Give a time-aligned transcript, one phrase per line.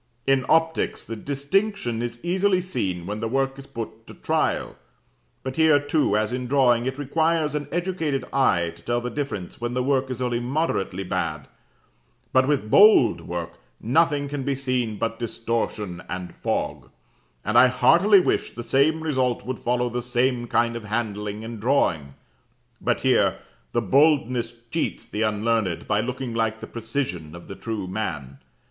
[0.25, 4.75] In optics the distinction is easily seen when the work is put to trial;
[5.43, 9.61] but here too, as in drawing, it requires an educated eye to tell the difference
[9.61, 11.47] when the work is only moderately bad;
[12.33, 16.89] but with "bold" work, nothing can be seen but distortion and fog:
[17.45, 21.59] and I heartily wish the same result would follow the same kind of handling in
[21.59, 22.15] drawing;
[22.81, 23.37] but here,
[23.71, 28.39] the boldness cheats the unlearned by looking like the precision of the true man.